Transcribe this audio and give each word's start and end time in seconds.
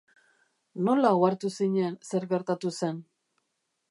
Nola 0.87 1.11
ohartu 1.17 1.51
zinen 1.59 1.99
zer 2.13 2.27
gertatu 2.33 2.75
zen? 2.79 3.01